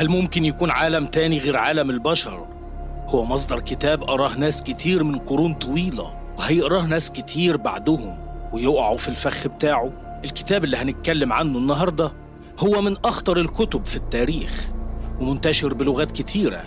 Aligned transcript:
هل 0.00 0.08
ممكن 0.08 0.44
يكون 0.44 0.70
عالم 0.70 1.06
تاني 1.06 1.38
غير 1.38 1.56
عالم 1.56 1.90
البشر؟ 1.90 2.46
هو 3.08 3.24
مصدر 3.24 3.60
كتاب 3.60 4.02
قراه 4.04 4.38
ناس 4.38 4.62
كتير 4.62 5.04
من 5.04 5.18
قرون 5.18 5.54
طويلة 5.54 6.14
وهيقراه 6.38 6.86
ناس 6.86 7.10
كتير 7.10 7.56
بعدهم 7.56 8.18
ويقعوا 8.52 8.96
في 8.96 9.08
الفخ 9.08 9.46
بتاعه. 9.46 9.92
الكتاب 10.24 10.64
اللي 10.64 10.76
هنتكلم 10.76 11.32
عنه 11.32 11.58
النهاردة 11.58 12.12
هو 12.58 12.82
من 12.82 12.96
أخطر 13.04 13.36
الكتب 13.40 13.86
في 13.86 13.96
التاريخ 13.96 14.70
ومنتشر 15.20 15.74
بلغات 15.74 16.10
كتيرة 16.10 16.62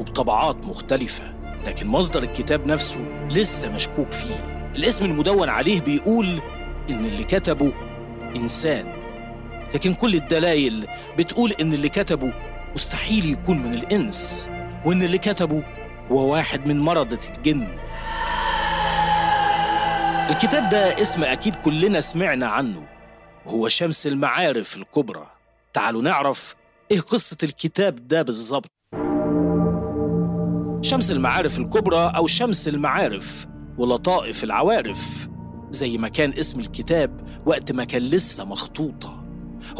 وبطبعات 0.00 0.66
مختلفة 0.66 1.34
لكن 1.66 1.86
مصدر 1.86 2.22
الكتاب 2.22 2.66
نفسه 2.66 3.00
لسه 3.30 3.72
مشكوك 3.72 4.12
فيه. 4.12 4.70
الاسم 4.76 5.04
المدون 5.04 5.48
عليه 5.48 5.80
بيقول 5.80 6.40
إن 6.90 7.04
اللي 7.06 7.24
كتبه 7.24 7.72
إنسان 8.36 8.86
لكن 9.74 9.94
كل 9.94 10.14
الدلائل 10.14 10.86
بتقول 11.18 11.52
إن 11.52 11.72
اللي 11.72 11.88
كتبه 11.88 12.32
مستحيل 12.74 13.30
يكون 13.30 13.58
من 13.62 13.74
الإنس 13.74 14.48
وإن 14.84 15.02
اللي 15.02 15.18
كتبه 15.18 15.62
هو 16.10 16.32
واحد 16.32 16.66
من 16.66 16.80
مرضة 16.80 17.18
الجن. 17.36 17.68
الكتاب 20.30 20.68
ده 20.68 21.02
اسم 21.02 21.24
أكيد 21.24 21.54
كلنا 21.54 22.00
سمعنا 22.00 22.46
عنه 22.46 22.82
وهو 23.46 23.68
شمس 23.68 24.06
المعارف 24.06 24.76
الكبرى. 24.76 25.26
تعالوا 25.72 26.02
نعرف 26.02 26.56
إيه 26.90 27.00
قصة 27.00 27.36
الكتاب 27.42 28.08
ده 28.08 28.22
بالظبط 28.22 28.70
شمس 30.82 31.10
المعارف 31.10 31.58
الكبرى 31.58 32.12
أو 32.16 32.26
شمس 32.26 32.68
المعارف 32.68 33.46
ولطائف 33.78 34.44
العوارف 34.44 35.28
زي 35.70 35.98
ما 35.98 36.08
كان 36.08 36.32
اسم 36.38 36.60
الكتاب 36.60 37.20
وقت 37.46 37.72
ما 37.72 37.84
كان 37.84 38.02
لسه 38.02 38.44
مخطوطة. 38.44 39.24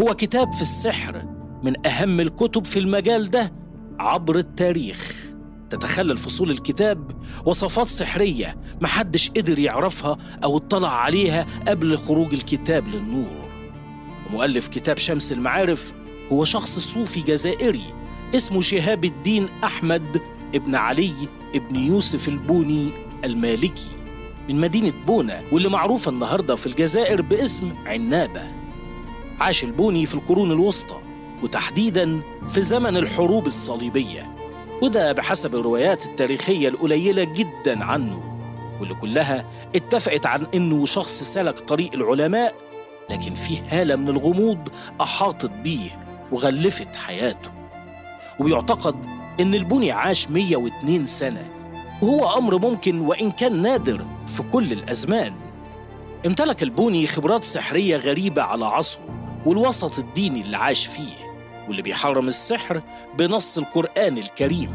هو 0.01 0.15
كتاب 0.15 0.53
في 0.53 0.61
السحر 0.61 1.23
من 1.63 1.87
أهم 1.87 2.21
الكتب 2.21 2.65
في 2.65 2.79
المجال 2.79 3.31
ده 3.31 3.53
عبر 3.99 4.39
التاريخ. 4.39 5.33
تتخلل 5.71 6.17
فصول 6.17 6.51
الكتاب 6.51 7.11
وصفات 7.47 7.87
سحرية 7.87 8.57
محدش 8.81 9.31
قدر 9.31 9.59
يعرفها 9.59 10.17
أو 10.45 10.57
اطلع 10.57 10.91
عليها 10.91 11.47
قبل 11.69 11.99
خروج 11.99 12.35
الكتاب 12.35 12.89
للنور. 12.89 13.49
ومؤلف 14.31 14.69
كتاب 14.69 14.99
شمس 14.99 15.33
المعارف 15.33 15.93
هو 16.33 16.45
شخص 16.45 16.79
صوفي 16.79 17.21
جزائري 17.21 17.95
اسمه 18.35 18.61
شهاب 18.61 19.05
الدين 19.05 19.49
أحمد 19.65 20.23
ابن 20.55 20.75
علي 20.75 21.13
ابن 21.55 21.77
يوسف 21.77 22.29
البوني 22.29 22.91
المالكي. 23.25 23.93
من 24.49 24.61
مدينة 24.61 24.93
بونا 25.07 25.43
واللي 25.53 25.69
معروفة 25.69 26.11
النهاردة 26.11 26.57
في 26.57 26.67
الجزائر 26.67 27.23
باسم 27.23 27.73
عنابة. 27.87 28.53
عاش 29.41 29.65
البوني 29.65 30.07
في 30.07 30.15
القرون 30.15 30.51
الوسطى. 30.51 30.97
وتحديدا 31.43 32.21
في 32.49 32.63
زمن 32.63 32.97
الحروب 32.97 33.47
الصليبية 33.47 34.37
وده 34.83 35.13
بحسب 35.13 35.55
الروايات 35.55 36.07
التاريخية 36.07 36.69
القليلة 36.69 37.25
جدا 37.25 37.85
عنه. 37.85 38.23
واللي 38.81 38.95
كلها 38.95 39.47
اتفقت 39.75 40.27
عن 40.27 40.47
إنه 40.55 40.85
شخص 40.87 41.23
سلك 41.23 41.59
طريق 41.59 41.93
العلماء 41.95 42.55
لكن 43.11 43.35
فيه 43.35 43.63
هالة 43.69 43.97
من 43.97 44.09
الغموض 44.09 44.69
أحاطت 45.01 45.51
بيه 45.51 45.91
وغلفت 46.33 46.97
حياته. 46.97 47.51
وبيعتقد 48.41 48.97
إن 49.41 49.55
البني 49.55 49.93
عاش 49.93 50.31
102 50.31 51.07
سنة 51.07 51.49
وهو 52.03 52.39
أمر 52.39 52.59
ممكن 52.59 53.01
وإن 53.01 53.31
كان 53.31 53.63
نادر 53.63 54.07
في 54.27 54.43
كل 54.43 54.73
الأزمان. 54.73 55.33
امتلك 56.27 56.63
البوني 56.63 57.07
خبرات 57.07 57.45
سحرية 57.45 57.97
غريبة 57.97 58.43
على 58.43 58.65
عصره 58.65 59.03
والوسط 59.47 59.99
الديني 59.99 60.41
اللي 60.41 60.57
عاش 60.57 60.87
فيه. 60.87 61.22
واللي 61.69 61.83
بيحرم 61.83 62.29
السحر 62.29 62.81
بنص 63.19 63.59
القرآن 63.59 64.19
الكريم. 64.19 64.73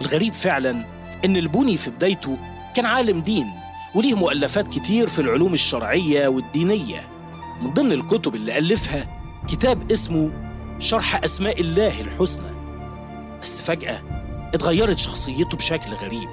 الغريب 0.00 0.32
فعلا 0.32 0.84
إن 1.24 1.36
البوني 1.36 1.76
في 1.76 1.90
بدايته 1.90 2.36
كان 2.76 2.86
عالم 2.86 3.20
دين 3.20 3.46
وليه 3.94 4.14
مؤلفات 4.14 4.68
كتير 4.68 5.08
في 5.08 5.18
العلوم 5.18 5.52
الشرعية 5.52 6.28
والدينية. 6.28 7.08
من 7.62 7.74
ضمن 7.74 7.92
الكتب 7.92 8.34
اللي 8.34 8.58
ألفها 8.58 9.06
كتاب 9.48 9.92
اسمه 9.92 10.30
شرح 10.78 11.24
أسماء 11.24 11.60
الله 11.60 12.00
الحسنى. 12.00 12.50
بس 13.42 13.60
فجأة 13.60 14.02
اتغيرت 14.54 14.98
شخصيته 14.98 15.56
بشكل 15.56 15.94
غريب 15.94 16.28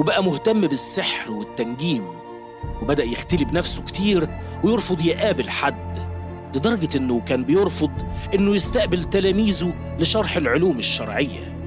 وبقى 0.00 0.24
مهتم 0.24 0.60
بالسحر 0.60 1.32
والتنجيم 1.32 2.06
وبدأ 2.82 3.04
يختلي 3.04 3.44
بنفسه 3.44 3.82
كتير 3.82 4.28
ويرفض 4.64 5.00
يقابل 5.06 5.50
حد. 5.50 5.97
لدرجة 6.54 6.96
إنه 6.96 7.20
كان 7.20 7.44
بيرفض 7.44 7.90
إنه 8.34 8.56
يستقبل 8.56 9.04
تلاميذه 9.04 9.72
لشرح 9.98 10.36
العلوم 10.36 10.78
الشرعية. 10.78 11.58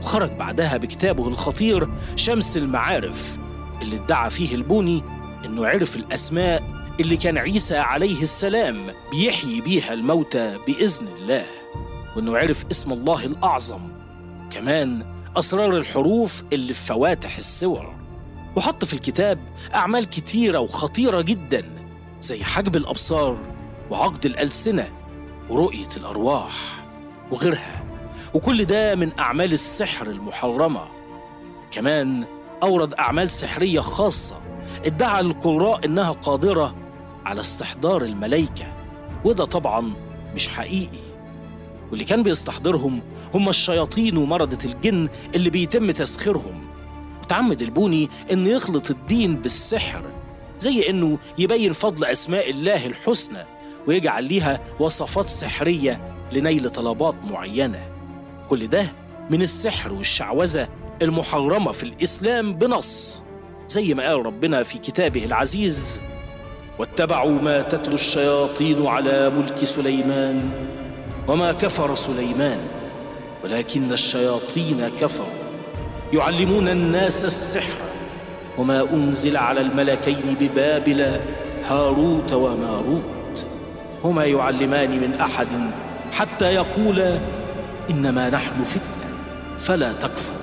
وخرج 0.00 0.30
بعدها 0.30 0.76
بكتابه 0.76 1.28
الخطير 1.28 1.88
شمس 2.16 2.56
المعارف 2.56 3.38
اللي 3.82 3.96
ادعى 3.96 4.30
فيه 4.30 4.54
البوني 4.54 5.02
إنه 5.44 5.66
عرف 5.66 5.96
الأسماء 5.96 6.62
اللي 7.00 7.16
كان 7.16 7.38
عيسى 7.38 7.76
عليه 7.76 8.22
السلام 8.22 8.86
بيحيي 9.10 9.60
بيها 9.60 9.92
الموتى 9.92 10.56
بإذن 10.66 11.08
الله. 11.08 11.44
وإنه 12.16 12.36
عرف 12.38 12.64
اسم 12.70 12.92
الله 12.92 13.24
الأعظم 13.24 13.80
كمان 14.50 15.06
أسرار 15.36 15.76
الحروف 15.76 16.42
اللي 16.52 16.72
في 16.72 16.86
فواتح 16.86 17.36
السور. 17.36 17.94
وحط 18.56 18.84
في 18.84 18.92
الكتاب 18.92 19.38
أعمال 19.74 20.04
كتيرة 20.04 20.58
وخطيرة 20.58 21.20
جدا 21.20 21.64
زي 22.20 22.44
حجب 22.44 22.76
الأبصار 22.76 23.38
وعقد 23.90 24.26
الألسنة 24.26 24.88
ورؤية 25.50 25.88
الأرواح 25.96 26.84
وغيرها 27.32 27.84
وكل 28.34 28.64
ده 28.64 28.94
من 28.94 29.18
أعمال 29.18 29.52
السحر 29.52 30.06
المحرمة. 30.06 30.88
كمان 31.70 32.24
أورد 32.62 32.94
أعمال 32.94 33.30
سحرية 33.30 33.80
خاصة 33.80 34.40
ادعى 34.84 35.20
القراء 35.20 35.84
إنها 35.84 36.10
قادرة 36.10 36.74
على 37.26 37.40
استحضار 37.40 38.02
الملائكة 38.04 38.72
وده 39.24 39.44
طبعا 39.44 39.92
مش 40.34 40.48
حقيقي. 40.48 41.06
واللي 41.90 42.04
كان 42.04 42.22
بيستحضرهم 42.22 43.02
هم 43.34 43.48
الشياطين 43.48 44.16
ومرضة 44.16 44.58
الجن 44.64 45.08
اللي 45.34 45.50
بيتم 45.50 45.90
تسخيرهم. 45.90 46.66
وتعمد 47.22 47.62
البوني 47.62 48.08
إنه 48.32 48.48
يخلط 48.48 48.90
الدين 48.90 49.36
بالسحر 49.36 50.02
زي 50.58 50.90
إنه 50.90 51.18
يبين 51.38 51.72
فضل 51.72 52.04
أسماء 52.04 52.50
الله 52.50 52.86
الحسنى. 52.86 53.44
ويجعل 53.86 54.24
ليها 54.24 54.60
وصفات 54.80 55.26
سحرية 55.26 56.00
لنيل 56.32 56.70
طلبات 56.70 57.14
معينة. 57.24 57.88
كل 58.48 58.66
ده 58.66 58.86
من 59.30 59.42
السحر 59.42 59.92
والشعوذة 59.92 60.68
المحرمة 61.02 61.72
في 61.72 61.82
الإسلام 61.82 62.54
بنص 62.54 63.22
زي 63.68 63.94
ما 63.94 64.08
قال 64.08 64.26
ربنا 64.26 64.62
في 64.62 64.78
كتابه 64.78 65.24
العزيز 65.24 66.00
واتبعوا 66.78 67.42
ما 67.42 67.62
تتلو 67.62 67.94
الشياطين 67.94 68.86
على 68.86 69.30
ملك 69.30 69.64
سليمان 69.64 70.50
وما 71.28 71.52
كفر 71.52 71.94
سليمان 71.94 72.58
ولكن 73.44 73.92
الشياطين 73.92 74.88
كفروا. 75.00 75.28
يعلمون 76.12 76.68
الناس 76.68 77.24
السحر 77.24 77.78
وما 78.58 78.92
أنزل 78.92 79.36
على 79.36 79.60
الملكين 79.60 80.36
ببابل 80.40 81.20
هاروت 81.64 82.32
وماروت. 82.32 83.15
هما 84.06 84.24
يعلمان 84.24 84.90
من 84.90 85.14
أحد 85.14 85.48
حتى 86.12 86.54
يقولا 86.54 87.18
إنما 87.90 88.30
نحن 88.30 88.62
فتنة 88.64 89.08
فلا 89.58 89.92
تكفر. 89.92 90.34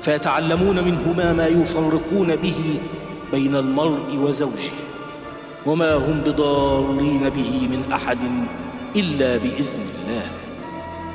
فيتعلمون 0.00 0.84
منهما 0.84 1.32
ما 1.32 1.46
يفرقون 1.46 2.36
به 2.36 2.80
بين 3.32 3.56
المرء 3.56 4.16
وزوجه 4.16 4.72
وما 5.66 5.94
هم 5.94 6.20
بضارين 6.26 7.28
به 7.28 7.68
من 7.72 7.92
أحد 7.92 8.18
إلا 8.96 9.36
بإذن 9.36 9.80
الله. 9.80 10.26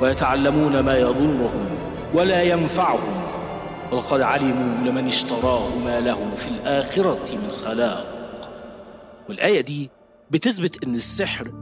ويتعلمون 0.00 0.80
ما 0.80 0.98
يضرهم 0.98 1.66
ولا 2.14 2.42
ينفعهم. 2.42 3.14
ولقد 3.92 4.20
علموا 4.20 4.86
لمن 4.86 5.06
اشتراه 5.06 5.78
ما 5.84 6.00
له 6.00 6.18
في 6.36 6.48
الآخرة 6.48 7.26
من 7.32 7.50
خلاق. 7.64 8.06
والآية 9.28 9.60
دي 9.60 9.90
بتثبت 10.30 10.84
إن 10.84 10.94
السحر 10.94 11.52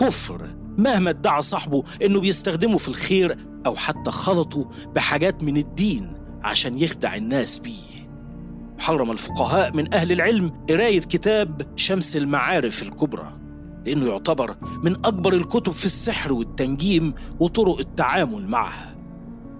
كفر 0.00 0.48
مهما 0.78 1.10
ادعى 1.10 1.42
صاحبه 1.42 1.82
إنه 2.02 2.20
بيستخدمه 2.20 2.76
في 2.76 2.88
الخير 2.88 3.38
أو 3.66 3.76
حتى 3.76 4.10
خلطه 4.10 4.70
بحاجات 4.94 5.42
من 5.42 5.56
الدين 5.56 6.12
عشان 6.42 6.78
يخدع 6.78 7.16
الناس 7.16 7.58
بيه. 7.58 7.96
حرم 8.78 9.10
الفقهاء 9.10 9.76
من 9.76 9.94
أهل 9.94 10.12
العلم 10.12 10.64
قراية 10.70 11.00
كتاب 11.00 11.62
شمس 11.76 12.16
المعارف 12.16 12.82
الكبرى 12.82 13.38
لأنه 13.86 14.06
يعتبر 14.06 14.56
من 14.82 14.92
أكبر 14.92 15.32
الكتب 15.32 15.72
في 15.72 15.84
السحر 15.84 16.32
والتنجيم 16.32 17.14
وطرق 17.40 17.78
التعامل 17.78 18.46
معها. 18.48 18.96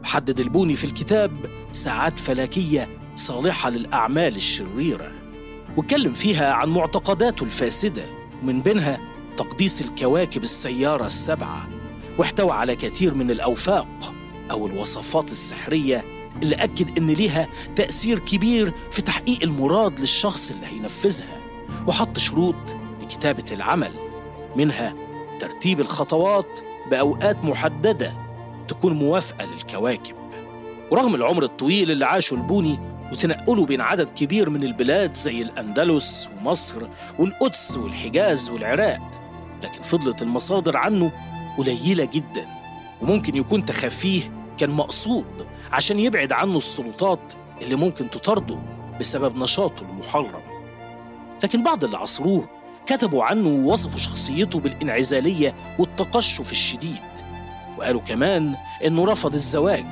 وحدد 0.03 0.41
البوني 0.41 0.75
في 0.75 0.85
الكتاب 0.85 1.33
ساعات 1.73 2.21
فلكية 2.21 2.89
صالحة 3.15 3.71
للأعمال 3.71 4.37
الشريرة 4.37 5.13
واتكلم 5.77 6.13
فيها 6.13 6.53
عن 6.53 6.69
معتقداته 6.69 7.45
الفاسدة. 7.45 8.05
ومن 8.43 8.61
بينها 8.61 8.99
تقديس 9.37 9.81
الكواكب 9.81 10.43
السيارة 10.43 11.07
السبعة 11.07 11.69
واحتوى 12.19 12.53
على 12.53 12.77
كثير 12.77 13.15
من 13.15 13.31
الأوفاق 13.31 14.15
أو 14.51 14.67
الوصفات 14.67 15.31
السحرية 15.31 16.05
اللي 16.43 16.55
أكد 16.55 16.99
إن 16.99 17.11
ليها 17.11 17.49
تأثير 17.77 18.19
كبير 18.19 18.73
في 18.91 19.03
تحقيق 19.03 19.43
المراد 19.43 20.01
للشخص 20.01 20.51
اللي 20.51 20.67
هينفذها 20.67 21.41
وحط 21.87 22.19
شروط 22.19 22.77
لكتابة 23.03 23.45
العمل 23.53 23.93
منها 24.57 24.95
ترتيب 25.41 25.81
الخطوات 25.81 26.61
بأوقات 26.91 27.45
محددة 27.45 28.13
تكون 28.69 28.93
موافقة 28.93 29.45
للكواكب. 29.55 30.15
ورغم 30.91 31.15
العمر 31.15 31.43
الطويل 31.43 31.91
اللي 31.91 32.05
عاشه 32.05 32.35
البوني 32.35 32.79
وتنقله 33.13 33.67
بين 33.67 33.81
عدد 33.81 34.09
كبير 34.09 34.51
من 34.51 34.63
البلاد 34.63 35.15
زي 35.15 35.43
الأندلس 35.43 36.29
ومصر 36.37 36.83
والقدس 37.19 37.77
والحجاز 37.77 38.51
والعراق. 38.51 39.01
لكن 39.63 39.83
فضلت 39.83 40.23
المصادر 40.23 40.77
عنه 40.77 41.13
قليلة 41.59 42.05
جدا 42.05 42.47
وممكن 43.03 43.37
يكون 43.37 43.65
تخفيه 43.65 44.23
كان 44.59 44.71
مقصود 44.71 45.47
عشان 45.73 45.99
يبعد 45.99 46.33
عنه 46.33 46.57
السلطات 46.57 47.33
اللي 47.63 47.75
ممكن 47.75 48.11
تطارده 48.11 48.59
بسبب 49.01 49.37
نشاطه 49.37 49.83
المحرم. 49.83 50.43
لكن 51.45 51.65
بعض 51.65 51.85
اللي 51.85 51.97
عصروه 51.97 52.49
كتبوا 52.87 53.25
عنه 53.25 53.49
ووصفوا 53.49 53.99
شخصيته 53.99 54.61
بالانعزالية 54.61 55.55
والتقشف 55.79 56.53
الشديد. 56.53 57.01
وقالوا 57.79 58.01
كمان 58.01 58.55
إنه 58.85 59.05
رفض 59.05 59.35
الزواج 59.35 59.87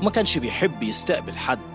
وما 0.00 0.10
كانش 0.10 0.38
بيحب 0.38 0.82
يستقبل 0.82 1.32
حد. 1.36 1.73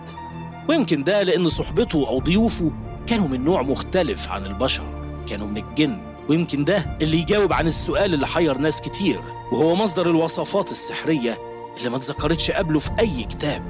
ويمكن 0.70 1.04
ده 1.04 1.22
لأن 1.22 1.48
صحبته 1.48 2.08
أو 2.08 2.20
ضيوفه 2.20 2.70
كانوا 3.06 3.28
من 3.28 3.44
نوع 3.44 3.62
مختلف 3.62 4.28
عن 4.28 4.46
البشر 4.46 4.84
كانوا 5.28 5.46
من 5.46 5.56
الجن. 5.56 5.98
ويمكن 6.28 6.64
ده 6.64 6.96
اللي 7.00 7.18
يجاوب 7.18 7.52
عن 7.52 7.66
السؤال 7.66 8.14
اللي 8.14 8.26
حير 8.26 8.58
ناس 8.58 8.80
كتير 8.80 9.20
وهو 9.52 9.74
مصدر 9.74 10.10
الوصفات 10.10 10.70
السحرية 10.70 11.38
اللي 11.78 11.90
ما 11.90 11.96
اتذكرتش 11.96 12.50
قبله 12.50 12.78
في 12.78 12.90
أي 12.98 13.24
كتاب. 13.24 13.62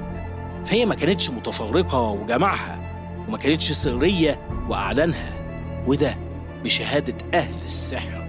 فهي 0.65 0.85
ما 0.85 0.95
كانتش 0.95 1.29
متفرقة 1.29 2.01
وجمعها 2.01 2.79
وما 3.27 3.37
كانتش 3.37 3.71
سرية 3.71 4.47
وأعلنها 4.69 5.33
وده 5.87 6.17
بشهادة 6.63 7.15
أهل 7.33 7.55
السحر. 7.63 8.21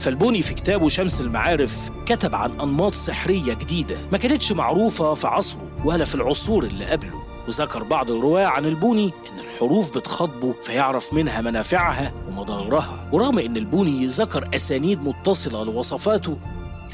فالبوني 0.00 0.42
في 0.42 0.54
كتابه 0.54 0.88
شمس 0.88 1.20
المعارف 1.20 1.90
كتب 2.06 2.34
عن 2.34 2.60
أنماط 2.60 2.92
سحرية 2.92 3.54
جديدة 3.54 3.96
ما 4.12 4.18
كانتش 4.18 4.52
معروفة 4.52 5.14
في 5.14 5.26
عصره 5.26 5.68
ولا 5.84 6.04
في 6.04 6.14
العصور 6.14 6.64
اللي 6.64 6.86
قبله. 6.86 7.19
وذكر 7.48 7.82
بعض 7.82 8.10
الرواة 8.10 8.46
عن 8.46 8.64
البوني 8.64 9.04
إن 9.06 9.38
الحروف 9.40 9.96
بتخاطبه 9.96 10.54
فيعرف 10.62 11.12
منها 11.14 11.40
منافعها 11.40 12.12
ومضارها 12.28 13.08
ورغم 13.12 13.38
إن 13.38 13.56
البوني 13.56 14.06
ذكر 14.06 14.48
أسانيد 14.54 15.04
متصلة 15.04 15.64
لوصفاته 15.64 16.36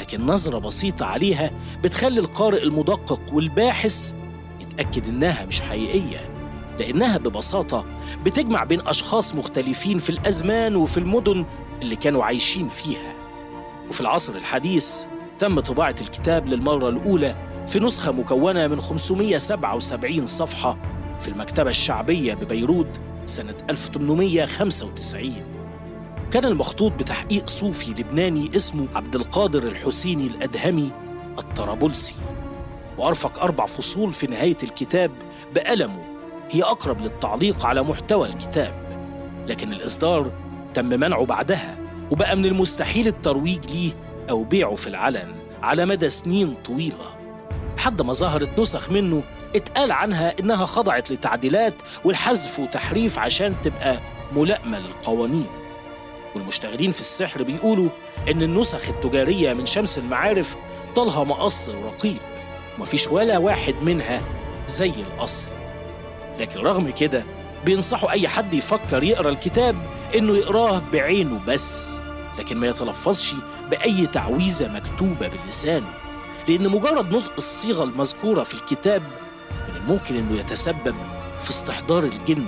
لكن 0.00 0.26
نظرة 0.26 0.58
بسيطة 0.58 1.06
عليها 1.06 1.50
بتخلي 1.84 2.20
القارئ 2.20 2.62
المدقق 2.62 3.20
والباحث 3.32 4.14
يتأكد 4.60 5.08
إنها 5.08 5.44
مش 5.44 5.60
حقيقية 5.60 6.30
لأنها 6.78 7.18
ببساطة 7.18 7.84
بتجمع 8.24 8.64
بين 8.64 8.80
أشخاص 8.80 9.34
مختلفين 9.34 9.98
في 9.98 10.10
الأزمان 10.10 10.76
وفي 10.76 10.98
المدن 10.98 11.44
اللي 11.82 11.96
كانوا 11.96 12.24
عايشين 12.24 12.68
فيها. 12.68 13.14
وفي 13.88 14.00
العصر 14.00 14.34
الحديث 14.34 15.04
تم 15.38 15.60
طباعة 15.60 15.94
الكتاب 16.00 16.48
للمرة 16.48 16.88
الأولى 16.88 17.36
في 17.66 17.80
نسخة 17.80 18.12
مكونة 18.12 18.66
من 18.66 18.80
577 18.80 20.26
صفحة 20.26 20.78
في 21.20 21.28
المكتبة 21.28 21.70
الشعبية 21.70 22.34
ببيروت 22.34 23.00
سنة 23.26 23.54
1895 23.70 25.32
كان 26.30 26.44
المخطوط 26.44 26.92
بتحقيق 26.92 27.48
صوفي 27.50 27.90
لبناني 27.90 28.50
اسمه 28.56 28.86
عبد 28.94 29.14
القادر 29.14 29.62
الحسيني 29.62 30.26
الأدهمي 30.26 30.90
الطرابلسي. 31.38 32.14
وأرفق 32.98 33.42
أربع 33.42 33.66
فصول 33.66 34.12
في 34.12 34.26
نهاية 34.26 34.56
الكتاب 34.62 35.10
بألمه. 35.54 36.02
هي 36.50 36.62
أقرب 36.62 37.00
للتعليق 37.00 37.66
على 37.66 37.82
محتوى 37.82 38.28
الكتاب. 38.28 38.74
لكن 39.48 39.72
الإصدار 39.72 40.30
تم 40.74 40.86
منعه 40.86 41.24
بعدها 41.24 41.78
وبقى 42.10 42.36
من 42.36 42.44
المستحيل 42.46 43.06
الترويج 43.06 43.66
ليه 43.70 43.92
أو 44.30 44.44
بيعه 44.44 44.74
في 44.74 44.86
العلن 44.86 45.32
على 45.62 45.86
مدى 45.86 46.08
سنين 46.08 46.54
طويلة. 46.54 47.15
لحد 47.86 48.02
ما 48.02 48.12
ظهرت 48.12 48.58
نسخ 48.58 48.90
منه 48.90 49.22
اتقال 49.56 49.92
عنها 49.92 50.34
إنها 50.40 50.66
خضعت 50.66 51.10
لتعديلات 51.10 51.74
والحذف 52.04 52.58
وتحريف 52.58 53.18
عشان 53.18 53.54
تبقى 53.62 53.98
ملائمة 54.36 54.78
للقوانين. 54.78 55.46
والمشتغلين 56.34 56.90
في 56.90 57.00
السحر 57.00 57.42
بيقولوا 57.42 57.88
إن 58.30 58.42
النسخ 58.42 58.88
التجارية 58.88 59.52
من 59.52 59.66
شمس 59.66 59.98
المعارف 59.98 60.56
طالها 60.96 61.24
مقص 61.24 61.68
رقيب 61.68 62.16
ومفيش 62.78 63.06
ولا 63.08 63.38
واحد 63.38 63.74
منها 63.82 64.22
زي 64.66 64.92
الأصل. 65.14 65.46
لكن 66.40 66.60
رغم 66.60 66.90
كده 66.90 67.24
بينصحوا 67.64 68.10
أي 68.10 68.28
حد 68.28 68.54
يفكر 68.54 69.02
يقرأ 69.02 69.28
الكتاب 69.30 69.76
إنه 70.14 70.36
يقراه 70.36 70.82
بعينه 70.92 71.40
بس 71.46 71.96
لكن 72.38 72.56
ما 72.56 72.66
يتلفظش 72.66 73.34
بأي 73.70 74.06
تعويذة 74.06 74.68
مكتوبة 74.68 75.28
بلسانه 75.28 76.05
لأن 76.48 76.68
مجرد 76.68 77.14
نطق 77.14 77.32
الصيغة 77.38 77.84
المذكورة 77.84 78.42
في 78.42 78.54
الكتاب 78.54 79.02
من 79.68 79.76
الممكن 79.76 80.16
إنه 80.16 80.38
يتسبب 80.40 80.94
في 81.40 81.50
استحضار 81.50 82.04
الجن. 82.04 82.46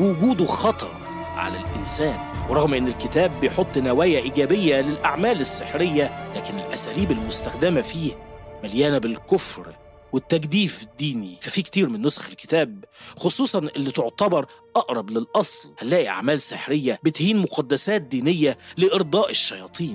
ووجوده 0.00 0.44
خطر 0.44 0.90
على 1.36 1.58
الإنسان 1.60 2.18
ورغم 2.50 2.74
إن 2.74 2.86
الكتاب 2.86 3.40
بيحط 3.40 3.78
نوايا 3.78 4.18
إيجابية 4.20 4.80
للأعمال 4.80 5.40
السحرية 5.40 6.32
لكن 6.36 6.54
الأساليب 6.58 7.12
المستخدمة 7.12 7.80
فيه 7.80 8.12
مليانة 8.62 8.98
بالكفر 8.98 9.74
والتجديف 10.12 10.82
الديني. 10.82 11.36
ففي 11.40 11.62
كتير 11.62 11.88
من 11.88 12.02
نسخ 12.02 12.28
الكتاب 12.28 12.84
خصوصا 13.16 13.58
اللي 13.58 13.90
تعتبر 13.90 14.46
أقرب 14.76 15.10
للأصل 15.10 15.70
هنلاقي 15.78 16.08
أعمال 16.08 16.40
سحرية 16.40 16.98
بتهين 17.02 17.36
مقدسات 17.42 18.02
دينية 18.02 18.58
لإرضاء 18.76 19.30
الشياطين. 19.30 19.94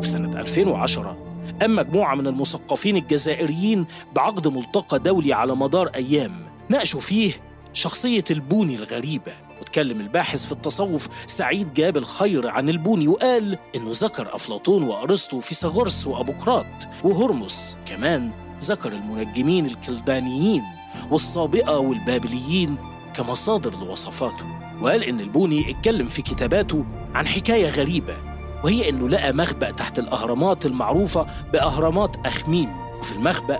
في 0.00 0.08
سنة 0.08 0.40
2010 0.40 1.16
قام 1.60 1.76
مجموعة 1.76 2.14
من 2.14 2.26
المثقفين 2.26 2.96
الجزائريين 2.96 3.86
بعقد 4.14 4.48
ملتقى 4.48 4.98
دولي 4.98 5.32
على 5.32 5.56
مدار 5.56 5.86
أيام. 5.86 6.46
ناقشوا 6.68 7.00
فيه 7.00 7.32
شخصية 7.72 8.24
البوني 8.30 8.74
الغريبة. 8.74 9.32
واتكلم 9.58 10.00
الباحث 10.00 10.46
في 10.46 10.52
التصوف 10.52 11.08
سعيد 11.26 11.74
جاب 11.74 11.96
الخير 11.96 12.48
عن 12.48 12.68
البوني 12.68 13.08
وقال 13.08 13.58
إنه 13.76 13.90
ذكر 13.90 14.34
أفلاطون 14.34 14.82
وأرسطو 14.82 15.40
فيثاغورس 15.40 16.06
وأبوقراط 16.06 16.66
وهرمس 17.04 17.78
كمان 17.86 18.30
ذكر 18.62 18.92
المنجمين 18.92 19.66
الكلدانيين 19.66 20.62
والسابقة 21.10 21.78
والبابليين 21.78 22.76
كمصادر 23.14 23.74
لوصفاته. 23.76 24.46
وقال 24.82 25.04
إن 25.04 25.20
البوني 25.20 25.70
اتكلم 25.70 26.06
في 26.06 26.22
كتاباته 26.22 26.84
عن 27.14 27.26
حكاية 27.26 27.68
غريبة. 27.68 28.31
وهي 28.64 28.88
إنه 28.88 29.08
لقى 29.08 29.32
مخبأ 29.32 29.70
تحت 29.70 29.98
الأهرامات 29.98 30.66
المعروفة 30.66 31.26
بأهرامات 31.52 32.16
أخميم 32.26 32.68
وفي 33.00 33.12
المخبأ 33.12 33.58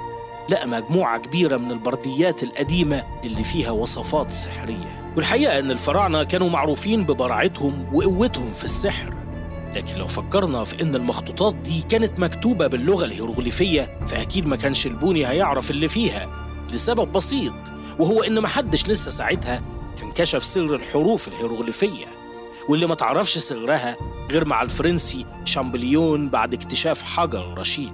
لقى 0.50 0.68
مجموعة 0.68 1.18
كبيرة 1.18 1.56
من 1.56 1.71
البرديات 1.71 2.42
القديمة 2.42 3.02
اللي 3.25 3.44
فيها 3.44 3.71
وصفات 3.71 4.30
سحرية. 4.30 5.12
والحقيقة 5.16 5.59
إن 5.59 5.71
الفراعنة 5.71 6.23
كانوا 6.25 6.49
معروفين 6.50 7.04
ببراعتهم 7.04 7.87
وقوتهم 7.94 8.52
في 8.52 8.64
السحر. 8.64 9.14
لكن 9.75 9.94
لو 9.99 10.06
فكرنا 10.06 10.64
في 10.64 10.82
إن 10.82 10.94
المخطوطات 10.94 11.54
دي 11.54 11.82
كانت 11.88 12.21
مكتوبة 12.21 12.66
باللغة 12.66 13.04
الهيروغليفية 13.04 13.99
فأكيد 14.06 14.47
ما 14.47 14.56
كانش 14.56 14.87
البوني 14.87 15.26
هيعرف 15.26 15.71
اللي 15.71 15.88
فيها. 15.88 16.28
لسبب 16.73 17.12
بسيط 17.12 17.52
وهو 17.99 18.23
إن 18.23 18.40
محدش 18.40 18.88
لسه 18.88 19.11
ساعتها 19.11 19.62
كان 20.00 20.12
كشف 20.12 20.44
سر 20.44 20.75
الحروف 20.75 21.28
الهيروغليفية. 21.28 22.06
واللي 22.69 22.87
ما 22.87 22.95
تعرفش 22.95 23.38
سرها 23.38 23.97
غير 24.31 24.45
مع 24.45 24.62
الفرنسي 24.62 25.26
شامبليون 25.45 26.28
بعد 26.28 26.54
اكتشاف 26.54 27.02
حجر 27.02 27.54
رشيد. 27.59 27.92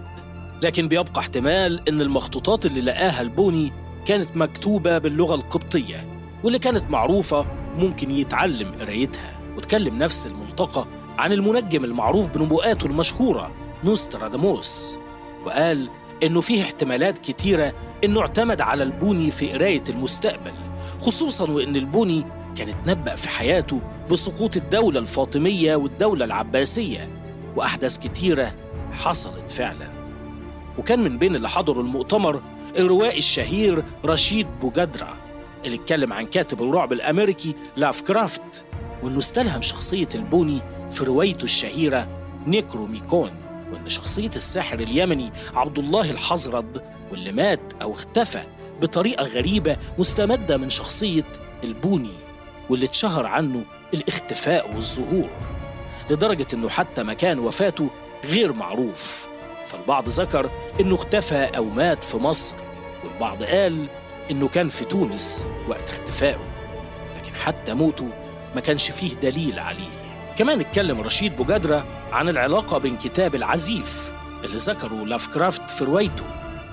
لكن 0.62 0.88
بيبقى 0.88 1.12
احتمال 1.20 1.88
إن 1.88 2.00
المخطوطات 2.00 2.66
اللي 2.66 2.80
لقاها 2.80 3.20
البوني 3.20 3.72
كانت 4.06 4.36
مكتوبة 4.36 4.98
باللغة 4.98 5.34
القبطية 5.34 6.06
واللي 6.44 6.58
كانت 6.58 6.90
معروفة 6.90 7.46
ممكن 7.78 8.10
يتعلم 8.10 8.72
قرايتها. 8.80 9.38
وتكلم 9.56 9.98
نفس 9.98 10.26
الملتقى 10.26 10.86
عن 11.18 11.32
المنجم 11.32 11.84
المعروف 11.84 12.28
بنبوءاته 12.28 12.86
المشهورة 12.86 13.50
نوستراداموس 13.84 14.98
وقال 15.46 15.88
إنه 16.22 16.40
فيه 16.40 16.62
احتمالات 16.62 17.18
كتيرة 17.18 17.72
إنه 18.04 18.20
اعتمد 18.20 18.60
على 18.60 18.82
البوني 18.82 19.30
في 19.30 19.52
قراية 19.52 19.84
المستقبل 19.88 20.52
خصوصا 21.00 21.50
وإن 21.50 21.76
البوني 21.76 22.24
كان 22.58 22.68
اتنبأ 22.68 23.14
في 23.14 23.28
حياته 23.28 23.80
بسقوط 24.10 24.56
الدولة 24.56 24.98
الفاطمية 25.00 25.76
والدولة 25.76 26.24
العباسية 26.24 27.08
وأحداث 27.56 27.98
كتيرة 27.98 28.54
حصلت 28.92 29.50
فعلا. 29.50 29.88
وكان 30.78 30.98
من 30.98 31.18
بين 31.18 31.36
اللي 31.36 31.48
حضروا 31.48 31.82
المؤتمر 31.82 32.42
الروائي 32.76 33.18
الشهير 33.18 33.84
رشيد 34.04 34.46
بوجدرا 34.60 35.14
اللي 35.64 35.76
اتكلم 35.76 36.12
عن 36.12 36.26
كاتب 36.26 36.62
الرعب 36.62 36.92
الأمريكي 36.92 37.54
لافكرافت 37.76 38.64
وإنه 39.02 39.18
استلهم 39.18 39.62
شخصية 39.62 40.08
البوني 40.14 40.60
في 40.90 41.04
روايته 41.04 41.44
الشهيرة 41.44 42.08
نيكروميكون 42.46 43.30
وإن 43.72 43.88
شخصية 43.88 44.30
الساحر 44.36 44.80
اليمني 44.80 45.32
عبد 45.54 45.78
الله 45.78 46.10
الحزرد 46.10 46.82
واللي 47.10 47.32
مات 47.32 47.72
أو 47.82 47.92
اختفى 47.92 48.42
بطريقة 48.82 49.24
غريبة 49.24 49.76
مستمدة 49.98 50.56
من 50.56 50.70
شخصية 50.70 51.32
البوني. 51.64 52.27
واللي 52.70 52.86
اتشهر 52.86 53.26
عنه 53.26 53.64
الاختفاء 53.94 54.70
والظهور 54.70 55.28
لدرجة 56.10 56.46
إنه 56.54 56.68
حتى 56.68 57.02
مكان 57.02 57.38
وفاته 57.38 57.90
غير 58.24 58.52
معروف. 58.52 59.26
فالبعض 59.64 60.08
ذكر 60.08 60.50
إنه 60.80 60.94
اختفى 60.94 61.44
أو 61.56 61.64
مات 61.64 62.04
في 62.04 62.16
مصر 62.16 62.54
والبعض 63.04 63.42
قال 63.42 63.86
إنه 64.30 64.48
كان 64.48 64.68
في 64.68 64.84
تونس 64.84 65.46
وقت 65.68 65.88
اختفائه. 65.90 66.38
لكن 67.18 67.34
حتى 67.34 67.74
موته 67.74 68.08
ما 68.54 68.60
كانش 68.60 68.90
فيه 68.90 69.14
دليل 69.14 69.58
عليه. 69.58 69.88
كمان 70.36 70.60
اتكلم 70.60 71.00
رشيد 71.00 71.36
بوجادرة 71.36 71.84
عن 72.12 72.28
العلاقة 72.28 72.78
بين 72.78 72.96
كتاب 72.96 73.34
العزيف 73.34 74.12
اللي 74.44 74.56
ذكره 74.56 75.04
لافكرافت 75.06 75.70
في 75.70 75.84
روايته 75.84 76.24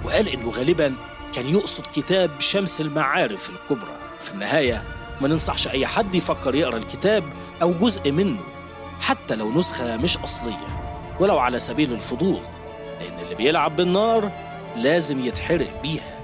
وقال 0.05 0.27
إنه 0.27 0.49
غالبا 0.49 0.93
كان 1.33 1.49
يقصد 1.49 1.83
كتاب 1.95 2.31
شمس 2.39 2.81
المعارف 2.81 3.49
الكبرى. 3.49 3.95
في 4.19 4.31
النهاية 4.31 4.83
ما 5.21 5.27
ننصحش 5.27 5.67
أي 5.67 5.87
حد 5.87 6.15
يفكر 6.15 6.55
يقرأ 6.55 6.77
الكتاب 6.77 7.23
أو 7.61 7.73
جزء 7.73 8.11
منه 8.11 8.39
حتى 9.01 9.35
لو 9.35 9.51
نسخة 9.51 9.97
مش 9.97 10.17
أصلية 10.17 10.67
ولو 11.19 11.39
على 11.39 11.59
سبيل 11.59 11.93
الفضول 11.93 12.39
لأن 12.99 13.19
اللي 13.23 13.35
بيلعب 13.35 13.75
بالنار 13.75 14.31
لازم 14.75 15.19
يتحرق 15.19 15.81
بيها. 15.81 16.14